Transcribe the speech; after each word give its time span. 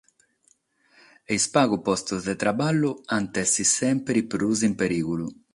E 1.31 1.35
sos 1.37 1.51
pagos 1.55 1.83
postos 1.87 2.21
de 2.27 2.35
traballu 2.43 2.91
ant 3.17 3.29
a 3.35 3.41
èssere 3.45 3.73
semper 3.77 4.17
prus 4.31 4.59
in 4.67 4.73
perìgulu. 4.81 5.27